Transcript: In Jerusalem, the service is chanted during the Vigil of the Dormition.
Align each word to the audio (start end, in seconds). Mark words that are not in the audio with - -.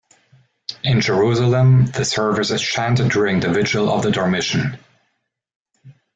In 0.83 0.99
Jerusalem, 0.99 1.85
the 1.85 2.03
service 2.05 2.49
is 2.49 2.59
chanted 2.59 3.11
during 3.11 3.39
the 3.39 3.53
Vigil 3.53 3.87
of 3.87 4.01
the 4.01 4.09
Dormition. 4.09 4.79